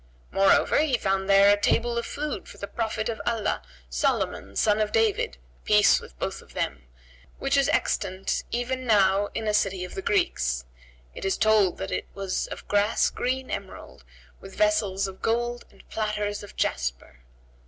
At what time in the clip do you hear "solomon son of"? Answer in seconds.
3.87-4.91